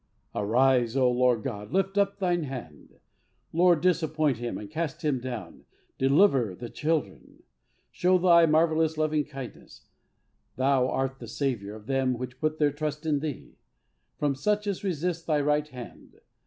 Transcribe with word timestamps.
Arise, 0.33 0.97
O 0.97 1.11
Lord 1.11 1.43
God, 1.43 1.71
lift 1.71 1.95
up 1.95 2.17
Thine 2.17 2.45
hand! 2.45 2.89
Up, 2.95 3.01
Lord, 3.53 3.81
disappoint 3.81 4.37
him, 4.39 4.57
and 4.57 4.67
cast 4.67 5.03
him 5.03 5.19
down; 5.19 5.65
deliver 5.99 6.55
the 6.55 6.71
children! 6.71 7.43
Show 7.91 8.17
Thy 8.17 8.47
marvellous 8.47 8.97
lovingkindness, 8.97 9.85
Thou 10.55 10.85
that 10.85 10.89
art 10.91 11.19
the 11.19 11.27
Saviour 11.27 11.75
of 11.75 11.85
them 11.85 12.17
which 12.17 12.39
put 12.39 12.57
their 12.57 12.71
trust 12.71 13.05
in 13.05 13.19
Thee, 13.19 13.59
from 14.17 14.33
such 14.33 14.65
as 14.65 14.83
resist 14.83 15.27
Thy 15.27 15.39
right 15.39 15.67
hand. 15.67 16.15